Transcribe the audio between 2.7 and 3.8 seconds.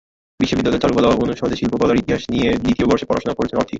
বর্ষে পড়াশোনা করছেন অর্থী।